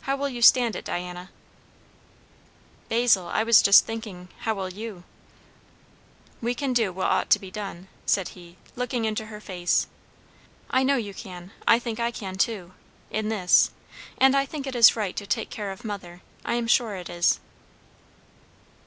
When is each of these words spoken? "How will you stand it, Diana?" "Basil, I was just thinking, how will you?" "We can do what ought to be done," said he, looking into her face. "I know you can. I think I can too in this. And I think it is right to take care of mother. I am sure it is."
"How 0.00 0.16
will 0.16 0.30
you 0.30 0.40
stand 0.40 0.74
it, 0.74 0.86
Diana?" 0.86 1.28
"Basil, 2.88 3.26
I 3.28 3.42
was 3.42 3.60
just 3.60 3.84
thinking, 3.84 4.30
how 4.38 4.54
will 4.54 4.70
you?" 4.72 5.04
"We 6.40 6.54
can 6.54 6.72
do 6.72 6.94
what 6.94 7.08
ought 7.10 7.28
to 7.28 7.38
be 7.38 7.50
done," 7.50 7.88
said 8.06 8.28
he, 8.28 8.56
looking 8.74 9.04
into 9.04 9.26
her 9.26 9.38
face. 9.38 9.86
"I 10.70 10.82
know 10.82 10.96
you 10.96 11.12
can. 11.12 11.50
I 11.68 11.78
think 11.78 12.00
I 12.00 12.10
can 12.10 12.36
too 12.36 12.72
in 13.10 13.28
this. 13.28 13.70
And 14.16 14.34
I 14.34 14.46
think 14.46 14.66
it 14.66 14.74
is 14.74 14.96
right 14.96 15.14
to 15.14 15.26
take 15.26 15.50
care 15.50 15.70
of 15.72 15.84
mother. 15.84 16.22
I 16.42 16.54
am 16.54 16.66
sure 16.66 16.96
it 16.96 17.10
is." 17.10 17.38